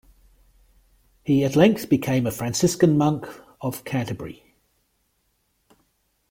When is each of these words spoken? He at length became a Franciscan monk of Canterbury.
He 1.23 1.43
at 1.45 1.55
length 1.55 1.87
became 1.87 2.25
a 2.25 2.31
Franciscan 2.31 2.97
monk 2.97 3.27
of 3.61 3.83
Canterbury. 3.85 4.43